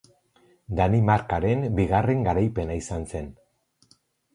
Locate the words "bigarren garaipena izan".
1.81-3.11